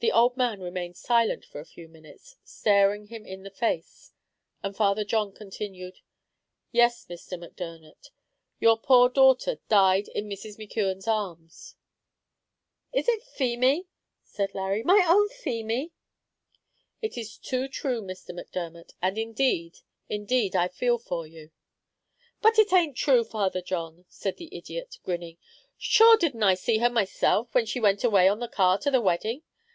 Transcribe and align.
The 0.00 0.10
old 0.10 0.36
man 0.36 0.60
remained 0.60 0.96
silent 0.96 1.44
for 1.44 1.60
a 1.60 1.64
few 1.64 1.86
minutes 1.88 2.34
staring 2.42 3.06
him 3.06 3.24
in 3.24 3.44
the 3.44 3.50
face, 3.50 4.10
and 4.60 4.74
Father 4.76 5.04
John 5.04 5.30
continued 5.30 6.00
"Yes, 6.72 7.06
Mr. 7.08 7.38
Macdermot, 7.38 8.08
your 8.58 8.76
poor 8.76 9.08
daughter 9.08 9.60
died 9.68 10.08
in 10.08 10.28
Mrs. 10.28 10.58
McKeon's 10.58 11.06
arms." 11.06 11.76
"Is 12.92 13.08
it 13.08 13.22
Feemy?" 13.22 13.86
said 14.24 14.52
Larry. 14.52 14.82
"My 14.82 15.06
own 15.08 15.28
Feemy?" 15.28 15.92
"It 17.00 17.16
is 17.16 17.38
too 17.38 17.68
true, 17.68 18.02
Mr. 18.02 18.34
Macdermot; 18.34 18.94
and 19.00 19.16
indeed, 19.16 19.78
indeed, 20.08 20.56
I 20.56 20.66
feel 20.66 20.98
for 20.98 21.24
you." 21.24 21.52
"But 22.42 22.58
it 22.58 22.72
aint 22.72 22.96
true, 22.96 23.22
Father 23.22 23.62
John," 23.62 24.06
said 24.08 24.38
the 24.38 24.54
idiot, 24.54 24.98
grinning. 25.04 25.38
"Shure 25.78 26.16
didn't 26.16 26.42
I 26.42 26.54
see 26.54 26.78
her 26.78 26.90
myself, 26.90 27.54
when 27.54 27.64
she 27.64 27.78
went 27.78 28.02
away 28.02 28.26
on 28.28 28.40
the 28.40 28.48
car 28.48 28.76
to 28.78 28.90
the 28.90 29.00
wedding?" 29.00 29.44